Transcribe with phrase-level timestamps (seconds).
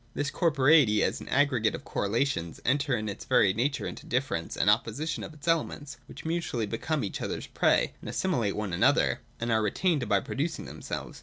[0.15, 4.67] This corporeity, as an aggregate of correlations, enters in its very nature into difference and
[4.67, 9.51] opposition of its elements, which mutually become each other's prey, and assimilate one another, and
[9.51, 11.19] are re tained by producing themselves.